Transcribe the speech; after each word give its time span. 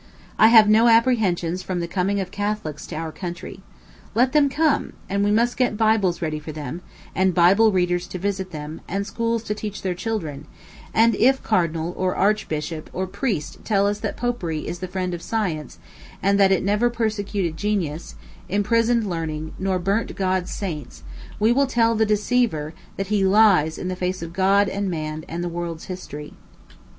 I 0.39 0.47
have 0.47 0.67
no 0.67 0.87
apprehensions 0.87 1.61
from 1.61 1.79
the 1.79 1.87
coming 1.87 2.19
of 2.19 2.31
Catholics 2.31 2.87
to 2.87 2.95
our 2.95 3.11
country. 3.11 3.59
Let 4.15 4.31
them 4.31 4.49
come, 4.49 4.93
and 5.07 5.23
we 5.23 5.29
must 5.29 5.57
get 5.57 5.77
Bibles 5.77 6.23
ready 6.23 6.39
for 6.39 6.51
them, 6.51 6.81
and 7.13 7.35
Bible 7.35 7.71
readers 7.71 8.07
to 8.07 8.17
visit 8.17 8.49
them, 8.49 8.81
and 8.87 9.05
schools 9.05 9.43
to 9.43 9.53
teach 9.53 9.83
their 9.83 9.93
children; 9.93 10.47
and 10.91 11.13
if 11.13 11.43
cardinal, 11.43 11.93
or 11.95 12.15
archbishop, 12.15 12.89
or 12.91 13.05
priest 13.05 13.59
tell 13.63 13.85
us 13.85 13.99
that 13.99 14.17
Popery 14.17 14.67
is 14.67 14.79
the 14.79 14.87
friend 14.87 15.13
of 15.13 15.21
science, 15.21 15.77
and 16.23 16.39
that 16.39 16.51
it 16.51 16.63
never 16.63 16.89
persecuted 16.89 17.55
genius, 17.55 18.15
imprisoned 18.49 19.07
learning, 19.07 19.53
nor 19.59 19.77
burnt 19.77 20.15
God's 20.15 20.51
saints, 20.51 21.03
we 21.39 21.51
will 21.51 21.67
tell 21.67 21.93
the 21.93 22.07
deceiver 22.07 22.73
that 22.97 23.07
he 23.13 23.23
lies 23.23 23.77
in 23.77 23.87
the 23.87 23.95
face 23.95 24.23
of 24.23 24.33
God 24.33 24.67
and 24.67 24.89
man 24.89 25.23
and 25.29 25.43
the 25.43 25.47
world's 25.47 25.85
history. 25.85 26.33